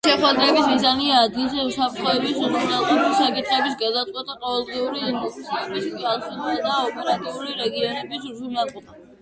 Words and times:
შეხვედრების 0.05 0.63
მიზანია 0.69 1.17
ადგილზე 1.25 1.65
უსაფრთხოების 1.71 2.39
უზრუნველყოფის 2.45 3.19
საკითხების 3.19 3.77
გადაწყვეტა, 3.83 4.39
ყოველდღიური 4.47 5.05
ინციდენტების 5.11 5.87
განხილვა 6.09 6.65
და 6.67 6.81
ოპერატიული 6.89 7.59
რეაგირების 7.63 8.27
უზრუნველყოფა. 8.33 9.03